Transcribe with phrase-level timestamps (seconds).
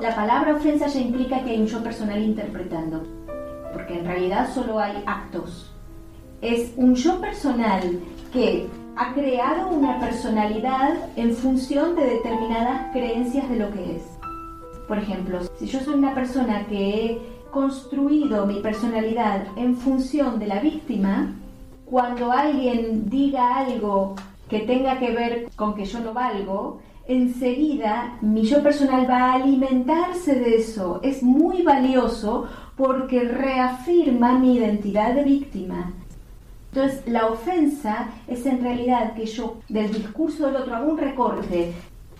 [0.00, 3.02] La palabra ofensa ya implica que hay un yo personal interpretando,
[3.74, 5.70] porque en realidad solo hay actos.
[6.40, 8.00] Es un yo personal
[8.32, 8.66] que
[8.96, 14.02] ha creado una personalidad en función de determinadas creencias de lo que es.
[14.88, 17.18] Por ejemplo, si yo soy una persona que he
[17.50, 21.34] construido mi personalidad en función de la víctima,
[21.84, 24.16] cuando alguien diga algo
[24.48, 26.80] que tenga que ver con que yo no valgo,
[27.10, 31.00] enseguida mi yo personal va a alimentarse de eso.
[31.02, 32.46] Es muy valioso
[32.76, 35.92] porque reafirma mi identidad de víctima.
[36.72, 41.72] Entonces, la ofensa es en realidad que yo del discurso del otro hago un recorte.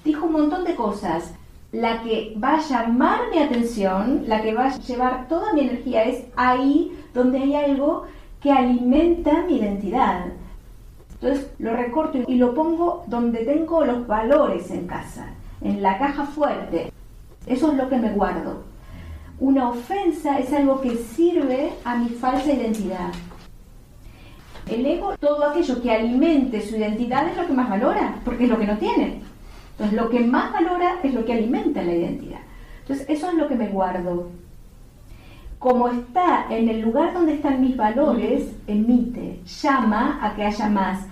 [0.04, 1.34] Dijo un montón de cosas.
[1.72, 6.02] La que va a llamar mi atención, la que va a llevar toda mi energía
[6.02, 8.06] es ahí donde hay algo
[8.40, 10.26] que alimenta mi identidad.
[11.20, 15.26] Entonces lo recorto y lo pongo donde tengo los valores en casa,
[15.60, 16.92] en la caja fuerte.
[17.46, 18.62] Eso es lo que me guardo.
[19.38, 23.10] Una ofensa es algo que sirve a mi falsa identidad.
[24.70, 28.50] El ego, todo aquello que alimente su identidad es lo que más valora, porque es
[28.50, 29.22] lo que no tiene.
[29.72, 32.40] Entonces, lo que más valora es lo que alimenta la identidad.
[32.82, 34.28] Entonces, eso es lo que me guardo.
[35.60, 41.06] Como está en el lugar donde están mis valores, emite, llama a que haya más.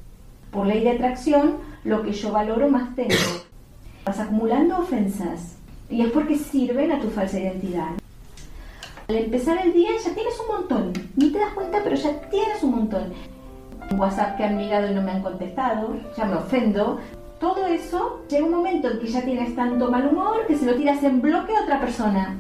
[0.51, 3.13] Por ley de atracción, lo que yo valoro más tengo.
[4.07, 5.59] Vas acumulando ofensas
[5.91, 7.91] y es porque sirven a tu falsa identidad.
[9.09, 12.63] Al empezar el día ya tienes un montón, ni te das cuenta, pero ya tienes
[12.63, 13.13] un montón.
[13.99, 17.01] WhatsApp que han mirado y no me han contestado, ya me ofendo.
[17.39, 20.75] Todo eso llega un momento en que ya tienes tanto mal humor que se lo
[20.75, 22.35] tiras en bloque a otra persona.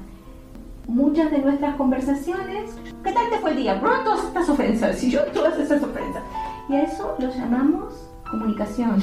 [0.88, 2.70] Muchas de nuestras conversaciones,
[3.04, 3.78] ¿qué tal te fue el día?
[3.78, 6.22] Todas estas ofensas, y yo todas esas ofensas.
[6.70, 7.92] Y a eso lo llamamos
[8.30, 8.98] comunicación.